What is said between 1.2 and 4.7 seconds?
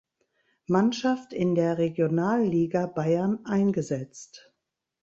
in der Regionalliga Bayern eingesetzt.